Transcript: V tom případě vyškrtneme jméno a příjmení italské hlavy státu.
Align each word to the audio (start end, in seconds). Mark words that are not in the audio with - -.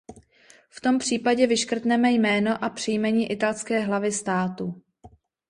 V 0.69 0.81
tom 0.81 0.99
případě 0.99 1.47
vyškrtneme 1.47 2.11
jméno 2.11 2.63
a 2.63 2.69
příjmení 2.69 3.31
italské 3.31 3.79
hlavy 3.79 4.11
státu. 4.11 4.81